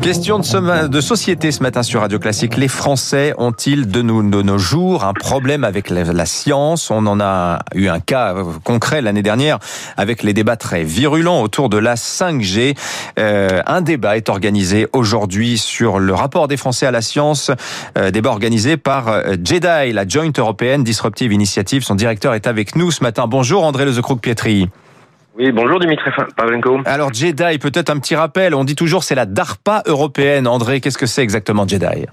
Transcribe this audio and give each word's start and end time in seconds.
Question 0.00 0.38
de, 0.38 1.00
société 1.00 1.52
ce 1.52 1.62
matin 1.62 1.82
sur 1.82 2.00
Radio 2.00 2.18
Classique. 2.18 2.56
Les 2.56 2.68
Français 2.68 3.34
ont-ils 3.36 3.88
de, 3.88 4.00
nos 4.02 4.58
jours 4.58 5.04
un 5.04 5.12
problème 5.12 5.64
avec 5.64 5.90
la, 5.90 6.26
science? 6.26 6.90
On 6.90 7.06
en 7.06 7.20
a 7.20 7.60
eu 7.74 7.88
un 7.88 8.00
cas 8.00 8.34
concret 8.64 9.02
l'année 9.02 9.22
dernière 9.22 9.58
avec 9.96 10.22
les 10.22 10.32
débats 10.32 10.56
très 10.56 10.84
virulents 10.84 11.42
autour 11.42 11.68
de 11.68 11.76
la 11.76 11.94
5G. 11.94 12.76
Euh, 13.18 13.60
un 13.66 13.82
débat 13.82 14.16
est 14.16 14.28
organisé 14.28 14.86
aujourd'hui 14.92 15.58
sur 15.58 15.98
le 15.98 16.14
rapport 16.14 16.48
des 16.48 16.56
Français 16.56 16.86
à 16.86 16.90
la 16.90 17.02
science. 17.02 17.50
Euh, 17.98 18.10
débat 18.10 18.30
organisé 18.30 18.76
par 18.76 19.08
euh, 19.08 19.34
JEDI, 19.42 19.92
la 19.92 20.06
Joint 20.06 20.32
Européenne 20.36 20.84
Disruptive 20.84 21.32
Initiative. 21.32 21.82
Son 21.82 21.94
directeur 21.94 22.34
est 22.34 22.46
avec 22.46 22.76
nous 22.76 22.90
ce 22.90 23.02
matin. 23.02 23.26
Bonjour 23.26 23.64
André 23.64 23.84
Lezecroux-Pietri. 23.84 24.68
Oui, 25.38 25.50
bonjour 25.50 25.80
Dimitri 25.80 26.10
Pavlenko. 26.36 26.80
Alors 26.84 27.12
Jedi, 27.12 27.58
peut-être 27.58 27.88
un 27.88 27.98
petit 27.98 28.14
rappel, 28.14 28.54
on 28.54 28.64
dit 28.64 28.76
toujours 28.76 29.02
c'est 29.02 29.14
la 29.14 29.24
DARPA 29.24 29.82
européenne. 29.86 30.46
André, 30.46 30.80
qu'est-ce 30.80 30.98
que 30.98 31.06
c'est 31.06 31.22
exactement 31.22 31.66
Jedi? 31.66 32.06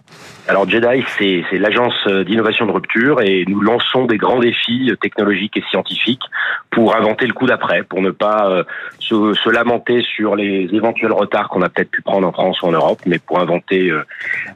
Alors 0.48 0.70
Jedi, 0.70 1.04
c'est 1.18 1.58
l'agence 1.58 2.08
d'innovation 2.08 2.66
de 2.66 2.72
rupture 2.72 3.22
et 3.22 3.44
nous 3.48 3.59
lançons 3.59 4.05
des 4.05 4.18
grands 4.18 4.40
défis 4.40 4.92
technologiques 5.02 5.58
et 5.58 5.64
scientifiques 5.70 6.23
pour 6.72 6.95
inventer 6.95 7.26
le 7.26 7.34
coup 7.34 7.45
d'après, 7.45 7.84
pour 7.84 8.02
ne 8.02 8.12
pas 8.12 8.50
euh, 8.50 8.64
se, 9.00 9.34
se, 9.34 9.50
lamenter 9.50 10.02
sur 10.02 10.36
les 10.36 10.70
éventuels 10.72 11.12
retards 11.12 11.50
qu'on 11.50 11.62
a 11.62 11.70
peut-être 11.70 11.90
pu 11.90 12.02
prendre 12.02 12.28
en 12.28 12.31
France 12.31 12.62
ou 12.62 12.67
en 12.67 12.72
Europe, 12.72 13.00
mais 13.06 13.20
pour 13.20 13.40
inventer 13.40 13.90
euh, 13.90 14.04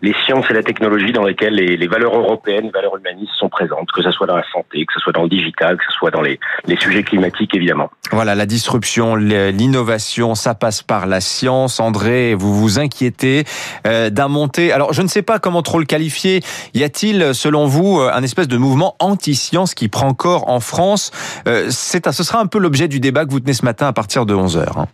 les 0.01 0.13
sciences 0.25 0.49
et 0.49 0.53
la 0.53 0.63
technologie 0.63 1.11
dans 1.11 1.23
lesquelles 1.23 1.55
les, 1.55 1.75
les, 1.75 1.87
valeurs 1.87 2.15
européennes, 2.15 2.65
les 2.65 2.71
valeurs 2.71 2.95
humanistes 2.97 3.33
sont 3.37 3.49
présentes, 3.49 3.91
que 3.91 4.01
ce 4.01 4.11
soit 4.11 4.27
dans 4.27 4.37
la 4.37 4.45
santé, 4.51 4.85
que 4.85 4.93
ce 4.93 4.99
soit 4.99 5.13
dans 5.13 5.23
le 5.23 5.29
digital, 5.29 5.77
que 5.77 5.83
ce 5.85 5.91
soit 5.91 6.11
dans 6.11 6.21
les, 6.21 6.39
les 6.67 6.77
sujets 6.77 7.03
climatiques 7.03 7.55
évidemment. 7.55 7.89
Voilà, 8.11 8.35
la 8.35 8.45
disruption, 8.53 9.15
l'innovation, 9.15 10.35
ça 10.35 10.53
passe 10.53 10.83
par 10.83 11.07
la 11.07 11.21
science. 11.21 11.79
André, 11.79 12.35
vous 12.35 12.53
vous 12.53 12.77
inquiétez 12.77 13.45
euh, 13.87 14.11
d'un 14.11 14.27
montée. 14.27 14.71
Alors 14.71 14.93
je 14.93 15.01
ne 15.01 15.07
sais 15.07 15.23
pas 15.23 15.39
comment 15.39 15.63
trop 15.63 15.79
le 15.79 15.85
qualifier. 15.85 16.43
Y 16.75 16.83
a-t-il, 16.83 17.33
selon 17.33 17.65
vous, 17.65 17.99
euh, 17.99 18.11
un 18.13 18.21
espèce 18.21 18.47
de 18.47 18.57
mouvement 18.57 18.95
anti-science 18.99 19.73
qui 19.73 19.87
prend 19.87 20.13
corps 20.13 20.49
en 20.51 20.59
France? 20.59 21.09
Euh, 21.47 21.69
C'est, 21.71 22.07
ce 22.11 22.23
sera 22.23 22.39
un 22.39 22.45
peu 22.45 22.59
l'objet 22.59 22.87
du 22.87 22.99
débat 22.99 23.25
que 23.25 23.31
vous 23.31 23.39
tenez 23.39 23.53
ce 23.53 23.65
matin 23.65 23.87
à 23.87 23.93
partir 23.93 24.27
de 24.27 24.35
11 24.35 24.59
h 24.59 24.85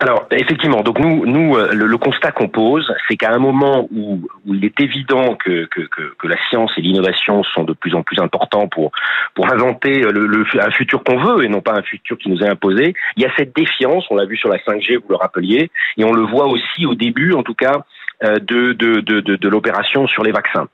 alors 0.00 0.26
effectivement, 0.30 0.82
donc 0.82 1.00
nous, 1.00 1.26
nous 1.26 1.56
euh, 1.56 1.72
le, 1.72 1.86
le 1.86 1.98
constat 1.98 2.30
qu'on 2.30 2.48
pose, 2.48 2.94
c'est 3.08 3.16
qu'à 3.16 3.32
un 3.32 3.38
moment 3.38 3.88
où, 3.90 4.22
où, 4.46 4.54
il 4.54 4.64
est 4.64 4.78
évident 4.80 5.34
que, 5.34 5.64
que, 5.66 5.80
que, 5.80 6.14
que 6.16 6.26
la 6.28 6.36
science 6.48 6.70
et 6.76 6.82
l'innovation 6.82 7.42
sont 7.42 7.64
de 7.64 7.72
plus 7.72 7.94
en 7.94 8.02
plus 8.02 8.20
importants 8.20 8.68
pour 8.68 8.92
pour 9.34 9.52
inventer 9.52 10.02
le, 10.02 10.26
le 10.26 10.44
un 10.60 10.70
futur 10.70 11.02
qu'on 11.02 11.18
veut 11.18 11.44
et 11.44 11.48
non 11.48 11.60
pas 11.62 11.72
un 11.72 11.82
futur 11.82 12.16
qui 12.16 12.30
nous 12.30 12.40
est 12.42 12.48
imposé, 12.48 12.94
il 13.16 13.22
y 13.24 13.26
a 13.26 13.32
cette 13.36 13.56
défiance. 13.56 14.06
On 14.10 14.16
l'a 14.16 14.24
vu 14.24 14.36
sur 14.36 14.48
la 14.48 14.58
5G, 14.58 14.98
vous 14.98 15.08
le 15.10 15.16
rappeliez, 15.16 15.70
et 15.96 16.04
on 16.04 16.12
le 16.12 16.22
voit 16.22 16.46
aussi 16.46 16.86
au 16.86 16.94
début, 16.94 17.32
en 17.32 17.42
tout 17.42 17.54
cas, 17.54 17.84
euh, 18.22 18.36
de 18.38 18.74
de, 18.74 19.00
de, 19.00 19.20
de, 19.20 19.34
de 19.34 19.48
l'opération 19.48 20.06
sur 20.06 20.22
les 20.22 20.32
vaccins. 20.32 20.68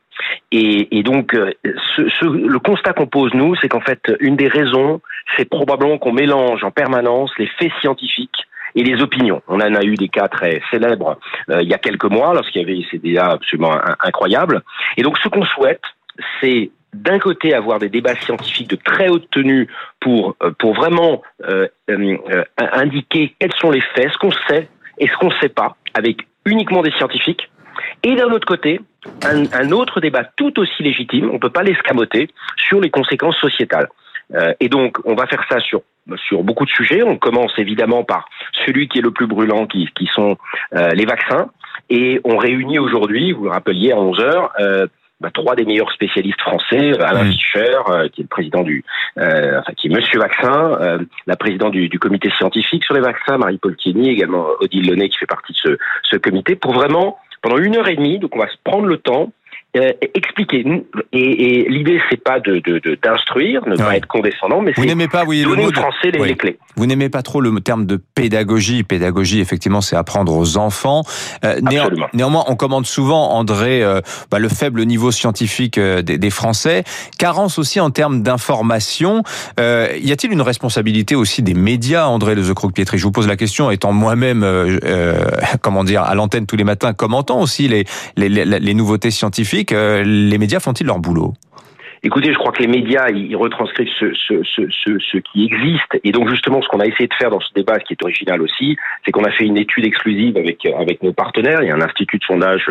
Et, 0.52 0.98
et, 0.98 1.02
donc, 1.02 1.34
euh, 1.34 1.52
ce, 1.96 2.08
ce, 2.08 2.24
le 2.24 2.58
constat 2.58 2.92
qu'on 2.92 3.06
pose, 3.06 3.32
nous, 3.34 3.56
c'est 3.56 3.68
qu'en 3.68 3.80
fait, 3.80 4.12
une 4.20 4.36
des 4.36 4.48
raisons, 4.48 5.00
c'est 5.36 5.48
probablement 5.48 5.98
qu'on 5.98 6.12
mélange 6.12 6.62
en 6.62 6.70
permanence 6.70 7.32
les 7.38 7.48
faits 7.58 7.72
scientifiques 7.80 8.46
et 8.74 8.82
les 8.82 9.00
opinions. 9.02 9.42
On 9.48 9.60
en 9.60 9.74
a 9.74 9.82
eu 9.82 9.94
des 9.94 10.08
cas 10.08 10.28
très 10.28 10.60
célèbres 10.70 11.18
euh, 11.50 11.62
il 11.62 11.68
y 11.68 11.74
a 11.74 11.78
quelques 11.78 12.04
mois, 12.04 12.34
lorsqu'il 12.34 12.62
y 12.62 12.64
avait 12.64 12.84
ces 12.90 12.98
débats 12.98 13.32
absolument 13.32 13.76
incroyables. 14.00 14.62
Et 14.96 15.02
donc, 15.02 15.18
ce 15.18 15.28
qu'on 15.28 15.44
souhaite, 15.44 15.82
c'est 16.40 16.70
d'un 16.94 17.18
côté 17.18 17.54
avoir 17.54 17.78
des 17.78 17.88
débats 17.88 18.14
scientifiques 18.14 18.70
de 18.70 18.76
très 18.76 19.08
haute 19.08 19.28
tenue 19.30 19.68
pour 20.00 20.36
euh, 20.42 20.52
pour 20.58 20.74
vraiment 20.74 21.22
euh, 21.42 21.66
euh, 21.90 22.44
indiquer 22.56 23.34
quels 23.38 23.52
sont 23.54 23.70
les 23.70 23.80
faits, 23.80 24.12
ce 24.12 24.18
qu'on 24.18 24.32
sait 24.48 24.68
et 24.98 25.08
ce 25.08 25.16
qu'on 25.16 25.28
ne 25.28 25.40
sait 25.40 25.48
pas, 25.48 25.76
avec 25.94 26.18
uniquement 26.46 26.82
des 26.82 26.92
scientifiques. 26.92 27.50
Et 28.04 28.14
d'un 28.14 28.30
autre 28.30 28.46
côté, 28.46 28.80
un, 29.24 29.44
un, 29.52 29.72
autre 29.72 30.00
débat 30.00 30.24
tout 30.36 30.58
aussi 30.60 30.82
légitime, 30.82 31.30
on 31.30 31.34
ne 31.34 31.38
peut 31.38 31.50
pas 31.50 31.62
l'escamoter, 31.62 32.28
sur 32.56 32.80
les 32.80 32.90
conséquences 32.90 33.36
sociétales. 33.38 33.88
Euh, 34.34 34.54
et 34.60 34.68
donc, 34.68 34.98
on 35.04 35.14
va 35.14 35.26
faire 35.26 35.44
ça 35.48 35.60
sur 35.60 35.82
sur 36.16 36.42
beaucoup 36.42 36.66
de 36.66 36.70
sujets. 36.70 37.02
On 37.02 37.16
commence 37.16 37.52
évidemment 37.58 38.04
par 38.04 38.28
celui 38.66 38.88
qui 38.88 38.98
est 38.98 39.02
le 39.02 39.10
plus 39.10 39.26
brûlant, 39.26 39.66
qui, 39.66 39.88
qui 39.94 40.06
sont 40.06 40.36
euh, 40.74 40.90
les 40.90 41.06
vaccins. 41.06 41.50
Et 41.90 42.20
on 42.24 42.36
réunit 42.36 42.78
aujourd'hui, 42.78 43.32
vous 43.32 43.44
le 43.44 43.50
rappeliez, 43.50 43.92
à 43.92 43.98
11 43.98 44.20
heures, 44.20 44.52
euh, 44.60 44.86
bah, 45.20 45.30
trois 45.32 45.54
des 45.54 45.64
meilleurs 45.64 45.92
spécialistes 45.92 46.40
français, 46.40 47.00
Alain 47.00 47.24
mmh. 47.24 47.32
Fischer, 47.32 47.76
euh, 47.88 48.08
qui 48.08 48.20
est 48.20 48.24
le 48.24 48.28
président 48.28 48.62
du, 48.62 48.84
euh, 49.18 49.60
enfin 49.60 49.72
qui 49.72 49.86
est 49.86 49.90
Monsieur 49.90 50.18
Vaccin, 50.18 50.76
euh, 50.80 50.98
la 51.26 51.36
présidente 51.36 51.72
du, 51.72 51.88
du, 51.88 51.98
comité 51.98 52.30
scientifique 52.36 52.84
sur 52.84 52.94
les 52.94 53.00
vaccins, 53.00 53.38
Marie-Paul 53.38 53.76
Kieny, 53.76 54.10
également 54.10 54.46
Odile 54.60 54.88
Launay 54.88 55.08
qui 55.08 55.16
fait 55.18 55.26
partie 55.26 55.52
de 55.52 55.58
ce, 55.58 55.78
ce 56.02 56.16
comité, 56.16 56.56
pour 56.56 56.72
vraiment 56.72 57.18
pendant 57.42 57.58
une 57.58 57.76
heure 57.76 57.88
et 57.88 57.96
demie, 57.96 58.18
donc 58.18 58.34
on 58.34 58.40
va 58.40 58.48
se 58.48 58.56
prendre 58.64 58.86
le 58.86 58.98
temps 58.98 59.32
euh, 59.76 59.92
expliquer. 60.14 60.64
Et, 61.12 61.18
et 61.62 61.68
l'idée, 61.68 62.00
c'est 62.08 62.22
pas 62.22 62.38
de, 62.38 62.60
d'instruire, 63.02 63.62
de, 63.62 63.70
de 63.70 63.72
ne 63.72 63.76
pas 63.76 63.96
être 63.96 64.06
condescendant, 64.06 64.60
mais 64.60 64.72
vous 64.76 64.84
n'aimez 64.84 65.08
pas, 65.08 65.24
oui, 65.24 65.42
donner 65.42 65.62
le 65.62 65.68
aux 65.68 65.72
Français 65.72 66.12
les, 66.12 66.20
oui. 66.20 66.28
les, 66.28 66.36
clés. 66.36 66.58
Vous 66.76 66.86
n'aimez 66.86 67.08
pas 67.08 67.22
trop 67.22 67.40
le 67.40 67.60
terme 67.60 67.86
de 67.86 67.96
pédagogie. 67.96 68.84
Pédagogie, 68.84 69.40
effectivement, 69.40 69.80
c'est 69.80 69.96
apprendre 69.96 70.36
aux 70.36 70.56
enfants. 70.58 71.02
Euh, 71.44 71.60
néan, 71.60 71.88
néanmoins, 72.12 72.44
on 72.46 72.56
commande 72.56 72.86
souvent, 72.86 73.32
André, 73.32 73.82
euh, 73.82 74.00
bah, 74.30 74.38
le 74.38 74.48
faible 74.48 74.84
niveau 74.84 75.10
scientifique 75.10 75.78
euh, 75.78 76.02
des, 76.02 76.18
des, 76.18 76.30
Français. 76.30 76.84
Carence 77.18 77.58
aussi 77.58 77.80
en 77.80 77.90
termes 77.90 78.22
d'information. 78.22 79.22
Euh, 79.58 79.88
y 80.00 80.12
a-t-il 80.12 80.32
une 80.32 80.42
responsabilité 80.42 81.16
aussi 81.16 81.42
des 81.42 81.54
médias, 81.54 82.06
André 82.06 82.34
Lezecroc-Pietri 82.34 82.98
Je 82.98 83.04
vous 83.04 83.12
pose 83.12 83.26
la 83.26 83.36
question, 83.36 83.70
étant 83.70 83.92
moi-même, 83.92 84.44
comment 85.62 85.84
dire, 85.84 86.02
à 86.02 86.14
l'antenne 86.14 86.46
tous 86.46 86.56
les 86.56 86.64
matins, 86.64 86.92
commentant 86.92 87.40
aussi 87.40 87.68
les, 87.68 87.84
les, 88.16 88.28
les, 88.28 88.44
les 88.44 88.74
nouveautés 88.74 89.10
scientifiques 89.10 89.63
les 89.72 90.38
médias 90.38 90.60
font-ils 90.60 90.86
leur 90.86 90.98
boulot? 90.98 91.34
Écoutez, 92.06 92.34
je 92.34 92.36
crois 92.36 92.52
que 92.52 92.60
les 92.60 92.68
médias, 92.68 93.08
ils 93.08 93.34
retranscrivent 93.34 93.88
ce, 93.88 95.18
qui 95.32 95.46
existe. 95.46 95.98
Et 96.04 96.12
donc, 96.12 96.28
justement, 96.28 96.60
ce 96.60 96.68
qu'on 96.68 96.80
a 96.80 96.84
essayé 96.84 97.08
de 97.08 97.14
faire 97.14 97.30
dans 97.30 97.40
ce 97.40 97.48
débat, 97.54 97.78
ce 97.80 97.84
qui 97.86 97.94
est 97.94 98.02
original 98.02 98.42
aussi, 98.42 98.76
c'est 99.04 99.10
qu'on 99.10 99.24
a 99.24 99.30
fait 99.30 99.46
une 99.46 99.56
étude 99.56 99.86
exclusive 99.86 100.36
avec, 100.36 100.66
avec 100.66 101.02
nos 101.02 101.14
partenaires. 101.14 101.62
Il 101.62 101.68
y 101.68 101.70
a 101.70 101.74
un 101.74 101.80
institut 101.80 102.18
de 102.18 102.24
sondage, 102.24 102.70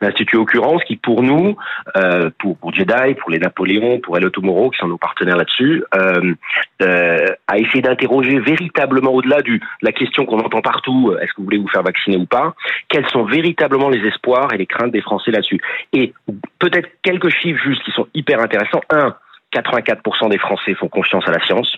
l'Institut 0.00 0.36
Occurrence, 0.36 0.84
qui, 0.84 0.94
pour 0.94 1.24
nous, 1.24 1.56
euh, 1.96 2.30
pour, 2.38 2.56
pour 2.56 2.72
Jedi, 2.72 3.14
pour 3.20 3.32
les 3.32 3.40
Napoléons, 3.40 3.98
pour 3.98 4.16
Hello 4.16 4.30
Tomorrow, 4.30 4.70
qui 4.70 4.78
sont 4.78 4.86
nos 4.86 4.96
partenaires 4.96 5.36
là-dessus, 5.36 5.82
euh, 5.96 6.34
euh, 6.82 7.26
a 7.48 7.58
essayé 7.58 7.82
d'interroger 7.82 8.38
véritablement, 8.38 9.10
au-delà 9.10 9.42
de 9.42 9.58
la 9.82 9.90
question 9.90 10.24
qu'on 10.24 10.38
entend 10.38 10.60
partout, 10.60 11.16
est-ce 11.20 11.32
que 11.32 11.38
vous 11.38 11.44
voulez 11.44 11.58
vous 11.58 11.68
faire 11.68 11.82
vacciner 11.82 12.16
ou 12.16 12.26
pas, 12.26 12.54
quels 12.88 13.08
sont 13.08 13.24
véritablement 13.24 13.88
les 13.88 14.06
espoirs 14.06 14.52
et 14.54 14.56
les 14.56 14.66
craintes 14.66 14.92
des 14.92 15.00
Français 15.00 15.32
là-dessus. 15.32 15.60
Et 15.92 16.12
peut-être 16.60 16.88
quelques 17.02 17.30
chiffres 17.30 17.60
juste 17.64 17.82
qui 17.82 17.90
sont 17.90 18.06
hyper 18.14 18.40
intéressants 18.40 18.67
un, 18.90 19.16
84% 19.54 20.30
des 20.30 20.38
Français 20.38 20.74
font 20.74 20.88
confiance 20.88 21.26
à 21.26 21.32
la 21.32 21.44
science. 21.44 21.76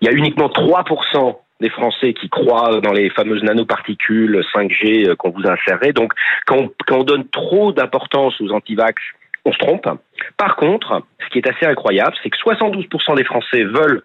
Il 0.00 0.08
y 0.08 0.10
a 0.10 0.12
uniquement 0.12 0.48
3% 0.48 1.36
des 1.60 1.70
Français 1.70 2.12
qui 2.12 2.28
croient 2.28 2.80
dans 2.80 2.92
les 2.92 3.08
fameuses 3.10 3.42
nanoparticules 3.42 4.42
5G 4.54 5.08
euh, 5.08 5.16
qu'on 5.16 5.30
vous 5.30 5.46
insérerait. 5.46 5.92
Donc, 5.92 6.12
quand 6.46 6.68
on, 6.90 7.04
donne 7.04 7.28
trop 7.28 7.72
d'importance 7.72 8.38
aux 8.40 8.50
antivax, 8.50 9.00
on 9.44 9.52
se 9.52 9.58
trompe. 9.58 9.88
Par 10.36 10.56
contre, 10.56 11.02
ce 11.24 11.28
qui 11.30 11.38
est 11.38 11.48
assez 11.48 11.66
incroyable, 11.66 12.14
c'est 12.22 12.30
que 12.30 12.38
72% 12.38 13.16
des 13.16 13.24
Français 13.24 13.64
veulent, 13.64 14.02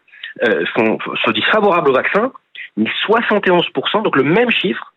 euh, 0.47 0.65
font, 0.75 0.97
se 1.25 1.31
disent 1.31 1.43
favorables 1.45 1.89
au 1.89 1.93
vaccin, 1.93 2.31
mais 2.75 2.89
71%, 3.07 4.03
donc 4.03 4.15
le 4.15 4.23
même 4.23 4.51
chiffre, 4.51 4.93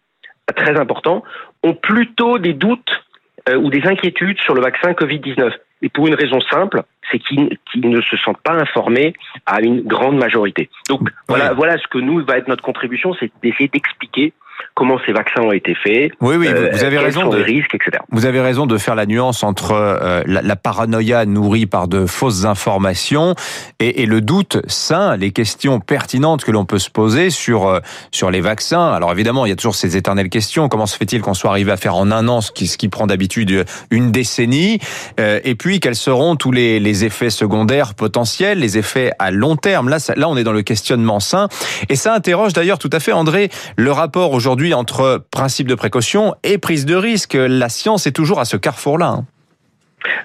très 0.55 0.79
important, 0.79 1.23
ont 1.63 1.75
plutôt 1.75 2.39
des 2.39 2.53
doutes 2.53 3.05
euh, 3.49 3.57
ou 3.57 3.71
des 3.71 3.87
inquiétudes 3.87 4.39
sur 4.41 4.55
le 4.55 4.61
vaccin 4.61 4.93
Covid-19. 4.93 5.53
Et 5.83 5.89
pour 5.89 6.07
une 6.07 6.15
raison 6.15 6.41
simple, 6.41 6.83
c'est 7.11 7.19
qu'ils 7.19 7.59
qu 7.73 7.79
ne 7.81 8.01
se 8.01 8.17
sentent 8.19 8.43
pas 8.43 8.53
informés 8.53 9.15
à 9.47 9.61
une 9.61 9.83
grande 9.83 10.19
majorité. 10.19 10.69
Donc 10.89 11.09
voilà, 11.29 11.53
voilà 11.55 11.79
ce 11.79 11.87
que 11.89 11.99
nous 11.99 12.25
va 12.25 12.37
être 12.37 12.49
notre 12.49 12.63
contribution, 12.63 13.15
c'est 13.19 13.31
d'essayer 13.43 13.69
d'expliquer 13.69 14.33
comment 14.81 14.99
ces 15.05 15.13
vaccins 15.13 15.43
ont 15.43 15.53
été 15.53 15.75
faits. 15.75 16.11
Oui, 16.23 16.37
oui, 16.37 16.49
euh, 16.49 16.71
vous 16.73 16.85
avez 16.85 16.97
raison. 16.97 17.29
de, 17.29 17.37
les 17.37 17.43
risques, 17.43 17.75
etc. 17.75 18.03
Vous 18.13 18.25
avez 18.25 18.41
raison 18.41 18.65
de 18.65 18.79
faire 18.79 18.95
la 18.95 19.05
nuance 19.05 19.43
entre 19.43 19.73
euh, 19.73 20.23
la, 20.25 20.41
la, 20.41 20.57
paranoïa 20.57 21.27
nourrie 21.27 21.67
par 21.67 21.87
de 21.87 22.07
fausses 22.07 22.47
informations 22.47 23.35
et, 23.79 24.03
et, 24.03 24.07
le 24.07 24.23
doute 24.23 24.57
sain, 24.69 25.19
les 25.19 25.33
questions 25.33 25.81
pertinentes 25.81 26.45
que 26.45 26.51
l'on 26.51 26.65
peut 26.65 26.79
se 26.79 26.89
poser 26.89 27.29
sur 27.29 27.69
euh, 27.69 27.81
sur 28.11 28.31
les 28.31 28.41
vaccins. 28.41 28.91
Alors 28.91 29.13
évidemment, 29.13 29.45
il 29.45 29.51
y 29.51 29.53
a 29.53 29.55
toujours 29.55 29.75
ces 29.75 29.99
éternelles 29.99 30.31
questions. 30.31 30.71
Comment 30.71 30.87
se 30.87 30.97
fait-il 30.97 31.21
qu'on 31.21 31.35
soit 31.35 31.51
arrivé 31.51 31.73
à 31.73 31.77
faire 31.77 31.95
en 31.95 32.11
un 32.11 32.27
an 32.29 32.41
ce 32.41 32.51
qui, 32.51 32.67
ce 32.67 32.79
qui 32.79 32.89
prend 32.89 33.07
d'habitude 33.07 33.67
une 33.91 34.11
décennie? 34.11 34.79
Euh, 35.21 35.41
Et 35.45 35.57
puis, 35.57 35.81
quels 35.81 35.95
seront 35.95 36.37
tous 36.37 36.53
les, 36.53 36.81
les 36.81 37.05
effets 37.05 37.29
secondaires 37.29 37.93
potentiels, 37.93 38.61
les 38.61 38.79
effets 38.79 39.13
à 39.19 39.31
long 39.31 39.57
terme? 39.57 39.91
Là, 39.91 39.99
ça, 39.99 40.15
là, 40.17 40.27
on 40.27 40.39
est 40.39 40.45
dans 40.45 40.53
le 40.53 40.63
questionnement 40.63 41.21
sain. 41.21 41.49
Et 41.91 41.97
ça 41.97 42.15
interroge 42.15 42.55
d'ailleurs 42.55 42.79
tout 42.79 42.89
à 42.95 43.01
fait, 43.01 43.13
André, 43.13 43.51
le 43.77 43.93
rapport 43.93 44.33
aujourd'hui 44.33 44.70
aujourd'hui 44.71 44.75
entre 44.75 45.25
principe 45.31 45.69
de 45.69 45.75
précaution 45.75 46.35
et 46.43 46.59
prise 46.59 46.87
de 46.87 46.95
risque. 46.95 47.35
La 47.35 47.69
science 47.69 48.07
est 48.07 48.13
toujours 48.13 48.41
à 48.41 48.45
ce 48.45 48.57
carrefour-là. 48.57 49.07
Hein. 49.07 49.25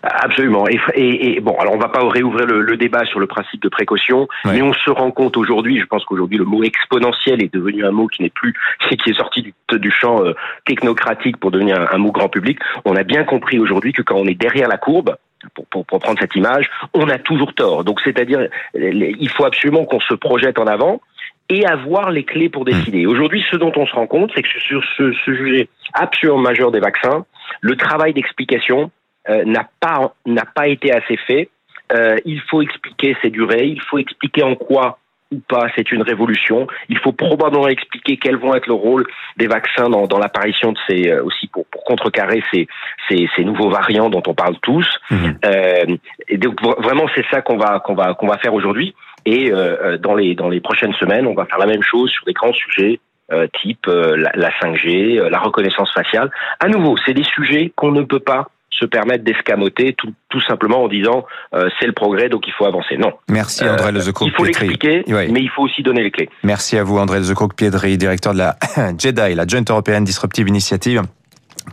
Absolument. 0.04 0.66
Et, 0.70 0.80
et, 0.96 1.42
bon, 1.42 1.56
alors 1.60 1.74
on 1.74 1.78
va 1.78 1.90
pas 1.90 2.00
réouvrir 2.08 2.46
le, 2.46 2.62
le, 2.62 2.78
débat 2.78 3.06
sur 3.06 3.20
le 3.20 3.28
principe 3.28 3.62
de 3.62 3.68
précaution, 3.68 4.28
mais 4.46 4.62
on 4.62 4.72
se 4.72 4.90
rend 4.90 5.12
compte 5.12 5.36
aujourd'hui, 5.36 5.82
je 5.82 5.86
pense 5.86 6.06
qu'aujourd'hui 6.06 6.38
le 6.38 6.46
mot 6.46 6.64
exponentiel 6.64 7.44
est 7.44 7.54
devenu 7.54 7.84
un 7.84 7.92
mot 7.92 8.08
qui 8.08 8.24
n'est 8.24 8.30
plus, 8.30 8.54
qui 8.90 9.10
est 9.10 9.18
sorti 9.18 9.42
du, 9.42 9.54
du 9.74 9.92
champ 9.92 10.24
euh, 10.24 10.34
technocratique 10.66 11.38
pour 11.38 11.52
devenir 11.52 11.78
un, 11.78 11.88
un, 11.92 11.98
mot 11.98 12.14
grand 12.14 12.30
public. 12.30 12.58
On 12.86 12.96
a 12.96 13.04
bien 13.04 13.26
compris 13.26 13.60
aujourd'hui 13.60 13.92
que 13.92 14.02
quand 14.02 14.16
on 14.16 14.28
est 14.28 14.40
derrière 14.40 14.70
la 14.70 14.78
courbe, 14.78 15.18
pour, 15.54 15.66
pour, 15.68 15.86
pour 15.86 16.00
prendre 16.00 16.20
cette 16.20 16.36
image, 16.36 16.70
on 16.94 17.10
a 17.10 17.20
toujours 17.20 17.54
tort. 17.54 17.84
Donc 17.84 18.00
c'est-à-dire, 18.02 18.48
il 18.74 19.30
faut 19.30 19.46
absolument 19.46 19.84
qu'on 19.86 20.00
se 20.00 20.14
projette 20.14 20.58
en 20.58 20.68
avant 20.68 21.02
et 21.50 21.66
avoir 21.66 22.10
les 22.12 22.24
clés 22.24 22.50
pour 22.50 22.66
décider. 22.66 23.06
Mmh. 23.06 23.10
Aujourd'hui, 23.10 23.44
ce 23.52 23.56
dont 23.56 23.72
on 23.76 23.86
se 23.86 23.94
rend 23.94 24.08
compte, 24.08 24.32
c'est 24.36 24.42
que 24.42 24.50
sur 24.60 24.84
ce, 24.98 25.12
ce 25.12 25.36
sujet 25.36 25.70
absolument 25.94 26.40
majeur 26.40 26.72
des 26.72 26.80
vaccins, 26.80 27.26
le 27.62 27.76
travail 27.76 28.14
d'explication 28.14 28.92
euh, 29.30 29.44
n'a 29.46 29.68
pas 29.80 30.14
n'a 30.26 30.46
pas 30.46 30.68
été 30.68 30.92
assez 30.92 31.18
fait. 31.18 31.50
Euh, 31.94 32.16
il 32.26 32.42
faut 32.42 32.62
expliquer 32.62 33.16
ces 33.22 33.30
durées, 33.30 33.68
il 33.68 33.82
faut 33.82 34.00
expliquer 34.00 34.44
en 34.44 34.56
quoi 34.56 34.98
ou 35.32 35.40
pas 35.40 35.68
c'est 35.76 35.92
une 35.92 36.04
révolution. 36.04 36.68
Il 36.90 36.98
faut 37.00 37.12
probablement 37.12 37.68
expliquer 37.68 38.18
quels 38.18 38.38
vont 38.38 38.56
être 38.56 38.68
le 38.68 38.74
rôle 38.74 39.06
des 39.38 39.48
vaccins 39.48 39.90
dans, 39.90 40.06
dans 40.08 40.20
l'apparition 40.20 40.72
de 40.72 40.78
ces 40.88 41.10
euh, 41.10 41.24
aussi 41.24 41.48
pour, 41.48 41.66
pour 41.68 41.84
contrecarrer 41.84 42.44
ces, 42.52 42.68
ces, 43.10 43.28
ces 43.36 43.44
nouveaux 43.44 43.70
variants 43.70 44.10
dont 44.10 44.24
on 44.28 44.34
parle 44.34 44.56
tous. 44.62 44.88
Mmh. 45.10 45.16
Euh, 45.46 45.98
et 46.28 46.38
donc 46.38 46.62
vraiment 46.62 47.08
c'est 47.16 47.26
ça 47.32 47.42
qu'on 47.42 47.58
va 47.58 47.80
qu'on 47.80 47.96
va 47.96 48.14
qu'on 48.14 48.28
va 48.28 48.38
faire 48.38 48.54
aujourd'hui. 48.54 48.96
Et 49.26 49.52
euh, 49.52 49.98
dans 49.98 50.16
les 50.16 50.36
dans 50.36 50.50
les 50.50 50.62
prochaines 50.62 50.94
semaines, 50.94 51.28
on 51.28 51.34
va 51.34 51.46
faire 51.46 51.58
la 51.58 51.66
même 51.66 51.84
chose 51.84 52.10
sur 52.12 52.26
des 52.26 52.34
grands 52.34 52.54
sujets 52.54 53.00
euh, 53.32 53.48
type 53.62 53.88
la, 53.88 54.32
la 54.36 54.50
5G, 54.62 55.20
la 55.28 55.40
reconnaissance 55.40 55.92
faciale. 55.94 56.30
À 56.60 56.68
nouveau, 56.68 56.96
c'est 57.06 57.14
des 57.14 57.24
sujets 57.24 57.72
qu'on 57.76 57.92
ne 57.92 58.04
peut 58.04 58.20
pas 58.20 58.48
se 58.80 58.86
permettre 58.86 59.24
d'escamoter 59.24 59.94
tout, 59.94 60.14
tout 60.30 60.42
simplement 60.42 60.84
en 60.84 60.88
disant 60.88 61.26
euh, 61.54 61.70
c'est 61.80 61.88
le 61.88 61.94
progrès 61.94 62.30
donc 62.30 62.48
il 62.48 62.54
faut 62.54 62.66
avancer. 62.66 62.98
Non. 62.98 63.14
Merci 63.30 63.64
André 63.64 63.96
euh, 63.96 64.12
Il 64.22 64.32
faut 64.32 64.44
l'expliquer, 64.44 65.04
oui. 65.08 65.32
mais 65.32 65.42
il 65.42 65.50
faut 65.50 65.64
aussi 65.64 65.84
donner 65.84 66.04
les 66.04 66.12
clés. 66.12 66.30
Merci 66.44 66.78
à 66.78 66.84
vous 66.84 66.98
André 66.98 67.20
Lezecoq-Piedri, 67.20 67.98
directeur 67.98 68.34
de 68.34 68.40
la 68.40 68.56
JEDI, 68.98 69.36
la 69.36 69.48
Joint 69.48 69.64
European 69.68 70.02
Disruptive 70.02 70.48
Initiative. 70.48 71.02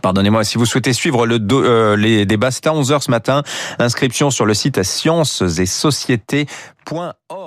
Pardonnez-moi, 0.01 0.43
si 0.43 0.57
vous 0.57 0.65
souhaitez 0.65 0.93
suivre 0.93 1.27
le 1.27 1.37
euh, 1.51 1.95
les 1.95 2.25
débats, 2.25 2.51
c'est 2.51 2.65
à 2.67 2.71
11h 2.71 3.01
ce 3.01 3.11
matin. 3.11 3.43
Inscription 3.79 4.31
sur 4.31 4.45
le 4.45 4.53
site 4.53 4.81
sciences 4.83 5.41
et 5.59 5.65
sociétés.org. 5.65 7.42